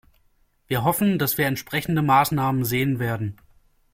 Wir 0.65 0.83
hoffen, 0.83 1.19
dass 1.19 1.37
wir 1.37 1.45
entsprechende 1.45 2.01
Maßnahmen 2.01 2.65
sehen 2.65 2.97
werden. 2.97 3.37